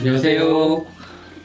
안녕하세요. 0.00 0.86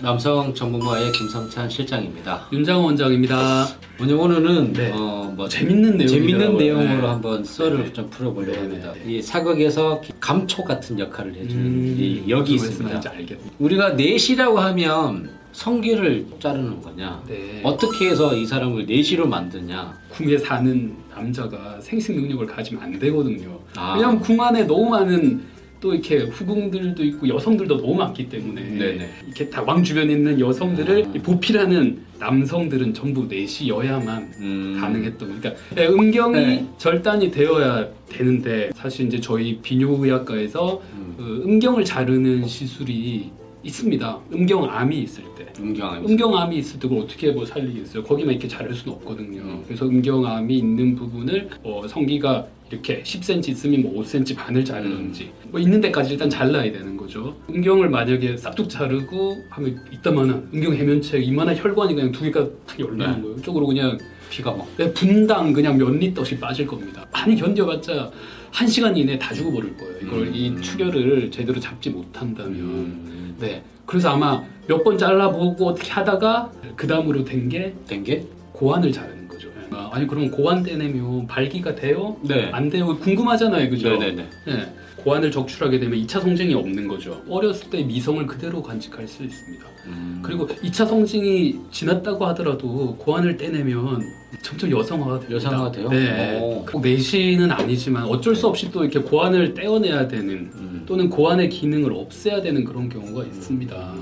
남성 0.00 0.54
전문가의 0.54 1.10
김성찬 1.10 1.68
실장입니다. 1.68 2.46
윤장원 2.52 2.84
원장입니다. 2.84 3.66
오늘 4.00 4.14
오늘은 4.14 4.72
네. 4.72 4.92
어, 4.94 5.32
뭐 5.34 5.48
재밌는 5.48 5.96
내용 5.96 6.08
재밌는 6.08 6.56
내용으로 6.56 7.08
한번 7.08 7.42
썰을 7.42 7.86
네. 7.86 7.92
좀 7.92 8.08
풀어보려고 8.10 8.52
네, 8.52 8.58
합니다. 8.58 8.92
네, 8.92 9.14
이 9.14 9.20
사극에서 9.20 10.00
감초 10.20 10.62
같은 10.62 11.00
역할을 11.00 11.34
해주는 11.34 11.64
음, 11.66 11.96
이 11.98 12.30
역이 12.30 12.54
있습니다. 12.54 13.02
우리가 13.58 13.94
넷이라고 13.94 14.60
하면 14.60 15.30
성기를 15.50 16.26
자르는 16.38 16.80
거냐? 16.80 17.24
네. 17.26 17.60
어떻게 17.64 18.10
해서 18.10 18.36
이 18.36 18.46
사람을 18.46 18.86
넷이로 18.86 19.26
만드냐? 19.26 19.98
궁에 20.10 20.38
사는 20.38 20.94
남자가 21.12 21.80
생식 21.80 22.14
능력을 22.14 22.46
가지면 22.46 22.84
안 22.84 22.98
되거든요. 23.00 23.58
아. 23.74 23.94
왜냐하면 23.94 24.20
궁 24.20 24.40
안에 24.40 24.62
너무 24.62 24.90
많은 24.90 25.53
또 25.84 25.92
이렇게 25.92 26.20
후궁들도 26.20 27.04
있고 27.04 27.28
여성들도 27.28 27.76
너무 27.76 27.94
많기 27.94 28.26
때문에 28.26 28.62
네네. 28.62 29.10
이렇게 29.26 29.50
다왕 29.50 29.84
주변에 29.84 30.14
있는 30.14 30.40
여성들을 30.40 31.04
음. 31.14 31.22
보필하는 31.22 31.98
남성들은 32.18 32.94
전부 32.94 33.26
넷이어야만 33.26 34.32
음. 34.38 34.78
가능했던 34.80 35.40
그러니까 35.40 35.60
음경이 35.92 36.36
네. 36.36 36.66
절단이 36.78 37.30
되어야 37.30 37.86
되는데 38.08 38.70
사실 38.74 39.08
이제 39.08 39.20
저희 39.20 39.58
비뇨의학과에서 39.60 40.80
음. 40.94 41.14
그 41.18 41.42
음경을 41.44 41.84
자르는 41.84 42.46
시술이 42.46 43.30
있습니다. 43.64 44.20
음경암이 44.32 44.98
있을 45.02 45.24
때. 45.36 45.46
음경암. 45.58 46.06
음경암이 46.06 46.56
있을 46.58 46.78
때 46.78 46.88
그걸 46.88 47.04
어떻게 47.04 47.30
뭐 47.32 47.44
살리겠어요? 47.46 48.04
거기만 48.04 48.34
이렇게 48.34 48.46
자를 48.46 48.74
수는 48.74 48.94
없거든요. 48.98 49.40
음. 49.40 49.62
그래서 49.66 49.86
음경암이 49.86 50.56
있는 50.56 50.94
부분을 50.94 51.48
어, 51.62 51.86
성기가 51.88 52.46
이렇게 52.70 53.02
10cm 53.02 53.48
있으면 53.50 53.82
뭐 53.82 54.02
5cm 54.02 54.36
반을 54.36 54.64
자르든지 54.64 55.24
음. 55.24 55.48
뭐 55.50 55.60
있는 55.60 55.80
데까지 55.80 56.12
일단 56.12 56.28
잘라야 56.28 56.70
되는 56.72 56.96
거죠. 56.96 57.36
음경을 57.48 57.88
만약에 57.88 58.36
싹둑 58.36 58.68
자르고 58.68 59.36
하면 59.50 59.78
이따만한 59.92 60.50
음경 60.52 60.74
해면체 60.74 61.18
이만한 61.18 61.56
혈관이 61.56 61.94
그냥 61.94 62.12
두 62.12 62.22
개가 62.24 62.46
탁 62.66 62.78
열리는 62.78 62.98
네. 62.98 63.22
거예요. 63.22 63.36
이쪽으로 63.38 63.66
그냥 63.66 63.98
피가 64.30 64.52
막. 64.52 64.66
네, 64.76 64.92
분당 64.92 65.52
그냥 65.52 65.76
몇 65.78 65.90
리터씩 65.90 66.40
빠질 66.40 66.66
겁니다. 66.66 67.04
많이 67.12 67.36
견뎌봤자 67.36 68.10
한 68.50 68.68
시간 68.68 68.96
이내에 68.96 69.18
다 69.18 69.34
죽어버릴 69.34 69.76
거예요. 69.76 69.94
이걸 70.02 70.18
음. 70.28 70.34
이 70.34 70.60
출혈을 70.60 71.30
제대로 71.30 71.58
잡지 71.60 71.90
못한다면. 71.90 72.52
음. 72.60 73.36
네. 73.38 73.62
그래서 73.86 74.10
아마 74.10 74.42
몇 74.66 74.82
번 74.82 74.96
잘라보고 74.96 75.66
어떻게 75.68 75.90
하다가 75.90 76.50
그 76.76 76.86
다음으로 76.86 77.24
된 77.24 77.48
게 77.48 77.74
된 77.86 78.02
게? 78.04 78.24
고환을 78.52 78.92
자르는 78.92 79.13
거죠. 79.13 79.13
아, 79.94 79.96
아니 79.96 80.06
그러면 80.08 80.30
고환 80.30 80.62
떼내면 80.64 81.28
발기가 81.28 81.74
돼요? 81.76 82.16
네. 82.22 82.50
안 82.52 82.68
돼요? 82.68 82.98
궁금하잖아요, 82.98 83.70
그죠? 83.70 83.90
네네네. 83.90 84.28
네. 84.46 84.74
고환을 84.96 85.30
적출하게 85.30 85.78
되면 85.78 85.98
2차 86.00 86.20
성징이 86.20 86.54
없는 86.54 86.88
거죠. 86.88 87.22
어렸을 87.28 87.70
때 87.70 87.82
미성을 87.82 88.26
그대로 88.26 88.62
간직할 88.62 89.06
수 89.06 89.22
있습니다. 89.22 89.64
음. 89.86 90.20
그리고 90.22 90.46
2차 90.48 90.88
성징이 90.88 91.60
지났다고 91.70 92.26
하더라도 92.28 92.96
고환을 92.96 93.36
떼내면 93.36 94.02
점점 94.42 94.70
여성화가 94.70 95.20
됩니다. 95.20 95.34
여성화가 95.36 95.72
돼요? 95.72 95.88
네. 95.90 96.40
오. 96.40 96.64
꼭 96.64 96.80
내시는 96.80 97.52
아니지만 97.52 98.04
어쩔 98.04 98.34
수 98.34 98.48
없이 98.48 98.70
또 98.72 98.82
이렇게 98.82 98.98
고환을 98.98 99.54
떼어내야 99.54 100.08
되는 100.08 100.50
음. 100.54 100.84
또는 100.86 101.08
고환의 101.10 101.50
기능을 101.50 101.92
없애야 101.92 102.40
되는 102.40 102.64
그런 102.64 102.88
경우가 102.88 103.24
있습니다. 103.24 103.94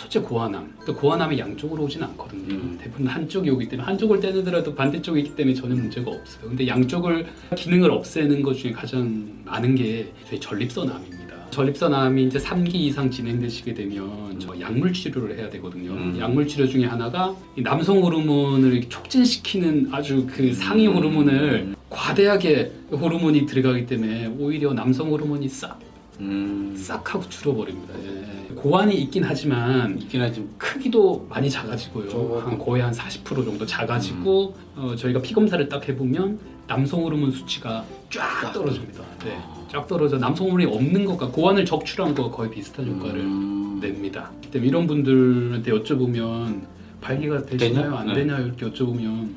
첫째 0.00 0.20
고환암. 0.20 0.76
또 0.86 0.94
고환암이 0.94 1.38
양쪽으로 1.38 1.84
오진 1.84 2.02
않거든요. 2.02 2.54
음. 2.54 2.78
대부분 2.80 3.06
한쪽이 3.06 3.50
오기 3.50 3.68
때문에 3.68 3.84
한쪽을 3.86 4.18
떼내더라도 4.18 4.74
반대쪽이 4.74 5.20
있기 5.20 5.36
때문에 5.36 5.54
전혀 5.54 5.74
문제가 5.74 6.10
없어요. 6.10 6.48
근데 6.48 6.66
양쪽을 6.66 7.26
기능을 7.54 7.90
없애는 7.90 8.40
것 8.40 8.54
중에 8.54 8.72
가장 8.72 9.28
많은 9.44 9.74
게 9.74 10.10
저희 10.26 10.40
전립선암입니다. 10.40 11.50
전립선암이 11.50 12.24
이제 12.24 12.38
3기 12.38 12.76
이상 12.76 13.10
진행되시게 13.10 13.74
되면 13.74 14.38
저 14.38 14.58
약물 14.58 14.94
치료를 14.94 15.36
해야 15.36 15.50
되거든요. 15.50 15.90
음. 15.90 16.16
약물 16.18 16.46
치료 16.48 16.66
중에 16.66 16.86
하나가 16.86 17.34
이 17.56 17.62
남성 17.62 18.02
호르몬을 18.02 18.88
촉진시키는 18.88 19.90
아주 19.92 20.26
그 20.30 20.54
상위 20.54 20.86
음. 20.88 20.94
호르몬을 20.96 21.74
과대하게 21.90 22.72
호르몬이 22.92 23.44
들어가기 23.44 23.84
때문에 23.84 24.28
오히려 24.38 24.72
남성 24.72 25.10
호르몬이 25.10 25.46
싹 25.48 25.78
음. 26.20 26.72
싹 26.76 27.14
하고 27.14 27.28
줄어버립니다. 27.28 27.94
예. 28.02 28.19
고환이 28.54 28.94
있긴 29.02 29.24
하지만 29.24 29.98
있긴 29.98 30.20
하지. 30.22 30.46
크기도 30.58 31.26
많이 31.28 31.48
작아지고요. 31.50 32.08
좀. 32.08 32.38
한 32.38 32.58
거의 32.58 32.82
한 32.82 32.92
40% 32.92 33.44
정도 33.44 33.64
작아지고 33.66 34.54
어, 34.76 34.94
저희가 34.96 35.20
피 35.22 35.32
검사를 35.34 35.66
딱 35.68 35.88
해보면 35.88 36.38
남성 36.66 37.02
호르몬 37.02 37.30
수치가 37.32 37.84
쫙 38.10 38.52
떨어집니다. 38.52 39.02
네, 39.24 39.38
쫙 39.70 39.86
떨어져 39.88 40.18
남성 40.18 40.46
호르몬이 40.50 40.66
없는 40.76 41.04
것과 41.04 41.28
고환을 41.28 41.64
적출한 41.64 42.14
것과 42.14 42.30
거의 42.36 42.50
비슷한 42.50 42.86
효과를 42.86 43.20
음. 43.20 43.78
냅니다. 43.80 44.30
그렇기 44.30 44.50
때문에 44.50 44.68
이런 44.68 44.86
분들한테 44.86 45.72
여쭤보면 45.72 46.60
발기가 47.00 47.44
되시나요? 47.44 47.84
되냐? 47.84 47.98
안 47.98 48.06
네. 48.08 48.14
되냐요? 48.14 48.46
이렇게 48.46 48.66
여쭤보면 48.66 49.28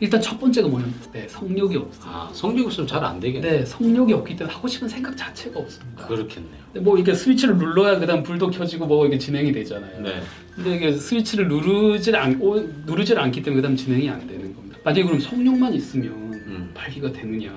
일단 0.00 0.20
첫 0.20 0.40
번째가 0.40 0.66
뭐냐면 0.68 0.94
네, 1.12 1.28
성욕이 1.28 1.76
없어요. 1.76 2.10
아, 2.12 2.30
성격 2.32 2.66
없으면 2.66 2.86
잘 2.86 3.04
안 3.04 3.20
되겠네. 3.20 3.50
네, 3.50 3.64
성욕이 3.66 4.12
없기 4.14 4.34
때문에 4.36 4.54
하고 4.54 4.66
싶은 4.66 4.88
생각 4.88 5.14
자체가 5.16 5.60
없습니다. 5.60 6.06
그렇겠네요. 6.06 6.60
근데 6.72 6.80
뭐 6.80 6.96
이렇게 6.96 7.14
스위치를 7.14 7.56
눌러야 7.58 7.98
그다음 7.98 8.22
불도 8.22 8.50
켜지고 8.50 8.86
뭐 8.86 9.06
이게 9.06 9.18
진행이 9.18 9.52
되잖아요. 9.52 10.02
네. 10.02 10.22
근데 10.54 10.76
이게 10.76 10.92
스위치를 10.92 11.48
누르질 11.48 12.16
않 12.16 12.38
오, 12.40 12.58
누르질 12.86 13.18
않기 13.18 13.42
때문에 13.42 13.60
그다음 13.60 13.76
진행이 13.76 14.08
안 14.08 14.26
되는 14.26 14.54
겁니다. 14.54 14.78
만약에 14.84 15.02
그럼 15.04 15.20
성욕만 15.20 15.74
있으면 15.74 16.12
음. 16.12 16.70
발기가 16.74 17.12
되느냐? 17.12 17.50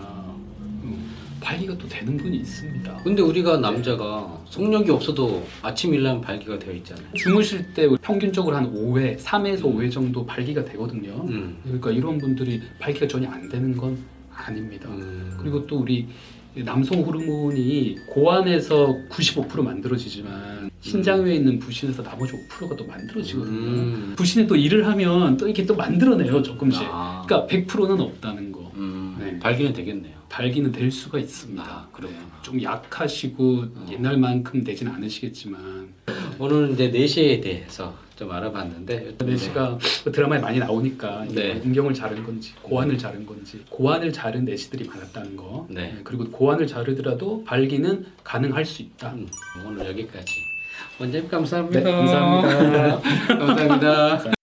음, 0.83 1.11
발기가 1.43 1.77
또 1.77 1.87
되는 1.87 2.17
분이 2.17 2.37
있습니다. 2.37 3.01
근데 3.03 3.21
우리가 3.21 3.57
남자가 3.57 4.41
성욕이 4.49 4.89
없어도 4.89 5.45
아침 5.61 5.93
일하면 5.93 6.21
발기가 6.21 6.57
되어 6.57 6.73
있잖아요. 6.75 7.05
주무실 7.13 7.73
때 7.73 7.87
평균적으로 8.01 8.55
한 8.55 8.73
5회, 8.73 9.19
3회에서 9.19 9.63
5회 9.63 9.91
정도 9.91 10.25
발기가 10.25 10.63
되거든요. 10.63 11.25
음. 11.27 11.57
그러니까 11.63 11.91
이런 11.91 12.17
분들이 12.17 12.61
발기가 12.79 13.07
전혀 13.07 13.29
안 13.29 13.49
되는 13.49 13.75
건 13.75 13.97
아닙니다. 14.33 14.87
음. 14.89 15.37
그리고 15.39 15.67
또 15.67 15.79
우리 15.79 16.07
남성 16.55 17.01
호르몬이 17.01 17.97
고안에서 18.07 18.95
95% 19.09 19.63
만들어지지만 19.63 20.69
신장 20.79 21.23
외에 21.23 21.35
있는 21.35 21.59
부신에서 21.59 22.03
나머지 22.03 22.33
5%가 22.33 22.75
또 22.75 22.85
만들어지거든요. 22.85 23.57
음. 23.57 24.13
부신에 24.15 24.47
또 24.47 24.55
일을 24.55 24.85
하면 24.87 25.35
또 25.37 25.47
이렇게 25.47 25.65
또 25.65 25.75
만들어내요 25.75 26.41
조금씩. 26.41 26.83
아. 26.85 27.23
그러니까 27.27 27.53
100%는 27.53 27.99
없다는 27.99 28.51
거. 28.51 28.62
음. 29.33 29.35
네. 29.35 29.39
발기는 29.39 29.73
되겠네요. 29.73 30.13
발기는 30.29 30.71
될 30.71 30.91
수가 30.91 31.19
있습니다. 31.19 31.63
아, 31.63 31.87
그래요. 31.91 32.13
좀 32.41 32.61
약하시고 32.61 33.65
옛날만큼 33.91 34.63
되진 34.63 34.87
않으시겠지만 34.87 35.93
오늘은 36.39 36.73
이제 36.73 36.87
내시에 36.89 37.39
대해서 37.39 37.93
좀 38.15 38.31
알아봤는데 38.31 39.15
내시가 39.23 39.77
그 40.03 40.11
드라마에 40.11 40.39
많이 40.39 40.59
나오니까 40.59 41.25
네. 41.29 41.61
음경을 41.63 41.93
자른 41.93 42.23
건지 42.23 42.53
고환을 42.61 42.97
자른 42.97 43.25
건지 43.25 43.63
고환을 43.69 44.11
자른 44.13 44.45
내시들이 44.45 44.87
많았다는 44.87 45.35
거. 45.35 45.67
네. 45.69 45.99
그리고 46.03 46.25
고환을 46.29 46.67
자르더라도 46.67 47.43
발기는 47.43 48.05
가능할 48.23 48.65
수 48.65 48.81
있다. 48.81 49.13
음, 49.13 49.27
오늘 49.65 49.87
여기까지. 49.87 50.31
원장님 50.99 51.29
감사합니다. 51.29 51.79
네, 51.79 51.91
감사합니다. 51.91 53.01
감사합니다. 53.37 54.23